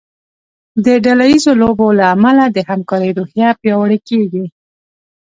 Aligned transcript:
د 0.85 0.87
ډله 1.05 1.25
ییزو 1.31 1.51
لوبو 1.61 1.87
له 1.99 2.05
امله 2.15 2.43
د 2.49 2.57
همکارۍ 2.69 3.11
روحیه 3.17 3.49
پیاوړې 3.61 3.99
کیږي. 4.09 4.45